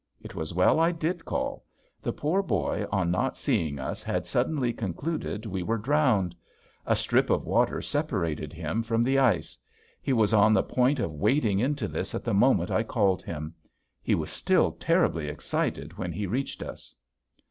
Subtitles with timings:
[0.19, 1.63] It was well I did call.
[2.01, 6.33] The poor boy on not seeing us had suddenly concluded we were drowned.
[6.87, 9.59] A strip of water separated him from the ice.
[10.01, 13.53] He was on the point of wading into this at the moment I called him.
[14.01, 16.95] He was still terribly excited when he reached us.